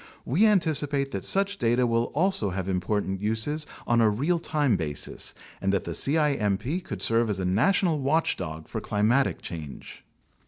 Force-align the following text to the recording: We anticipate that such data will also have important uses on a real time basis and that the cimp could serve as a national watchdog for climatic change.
We 0.25 0.47
anticipate 0.47 1.11
that 1.11 1.23
such 1.23 1.59
data 1.59 1.85
will 1.85 2.05
also 2.15 2.49
have 2.49 2.67
important 2.67 3.21
uses 3.21 3.67
on 3.85 4.01
a 4.01 4.09
real 4.09 4.39
time 4.39 4.75
basis 4.75 5.35
and 5.61 5.71
that 5.71 5.83
the 5.83 5.93
cimp 5.93 6.63
could 6.85 7.03
serve 7.03 7.29
as 7.29 7.37
a 7.37 7.45
national 7.45 7.99
watchdog 7.99 8.67
for 8.67 8.81
climatic 8.81 9.43
change. 9.43 10.03